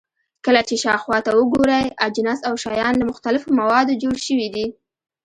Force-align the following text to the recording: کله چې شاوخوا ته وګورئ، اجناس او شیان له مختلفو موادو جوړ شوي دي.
کله 0.45 0.61
چې 0.67 0.75
شاوخوا 0.83 1.17
ته 1.25 1.31
وګورئ، 1.39 1.85
اجناس 2.05 2.39
او 2.47 2.53
شیان 2.63 2.93
له 2.97 3.05
مختلفو 3.11 3.55
موادو 3.59 3.99
جوړ 4.03 4.15
شوي 4.27 4.47
دي. 4.55 4.67